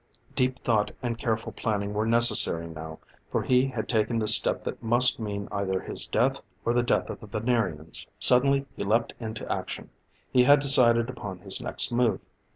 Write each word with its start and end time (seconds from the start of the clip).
Deep 0.33 0.57
thought 0.57 0.89
and 1.03 1.19
careful 1.19 1.51
planning 1.51 1.93
were 1.93 2.07
necessary 2.07 2.65
now, 2.65 2.97
for 3.31 3.43
he 3.43 3.67
had 3.67 3.87
taken 3.87 4.17
the 4.17 4.27
step 4.27 4.63
that 4.63 4.81
must 4.81 5.19
mean 5.19 5.47
either 5.51 5.79
his 5.79 6.07
death 6.07 6.41
or 6.65 6.73
the 6.73 6.81
death 6.81 7.07
of 7.11 7.19
the 7.19 7.27
Venerians. 7.27 8.07
Suddenly 8.17 8.65
he 8.75 8.83
leaped 8.83 9.13
into 9.19 9.47
action; 9.51 9.91
he 10.31 10.41
had 10.45 10.59
decided 10.59 11.07
upon 11.07 11.37
his 11.41 11.61
next 11.61 11.91
move. 11.91 12.19